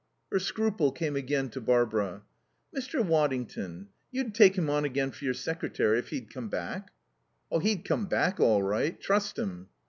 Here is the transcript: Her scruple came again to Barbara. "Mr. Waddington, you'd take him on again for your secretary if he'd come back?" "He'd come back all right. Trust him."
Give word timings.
Her 0.31 0.39
scruple 0.39 0.91
came 0.91 1.15
again 1.15 1.49
to 1.51 1.61
Barbara. 1.61 2.23
"Mr. 2.75 3.05
Waddington, 3.05 3.89
you'd 4.09 4.33
take 4.33 4.57
him 4.57 4.67
on 4.67 4.83
again 4.83 5.11
for 5.11 5.25
your 5.25 5.35
secretary 5.35 5.99
if 5.99 6.09
he'd 6.09 6.33
come 6.33 6.49
back?" 6.49 6.89
"He'd 7.61 7.85
come 7.85 8.07
back 8.07 8.39
all 8.39 8.63
right. 8.63 8.99
Trust 8.99 9.37
him." 9.37 9.69